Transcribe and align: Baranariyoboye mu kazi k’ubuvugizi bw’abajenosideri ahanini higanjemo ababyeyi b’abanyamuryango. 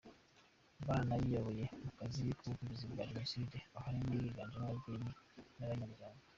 Baranariyoboye 0.87 1.63
mu 1.83 1.91
kazi 1.99 2.21
k’ubuvugizi 2.37 2.83
bw’abajenosideri 2.91 3.59
ahanini 3.77 4.13
higanjemo 4.25 4.59
ababyeyi 4.69 5.07
b’abanyamuryango. 5.57 6.21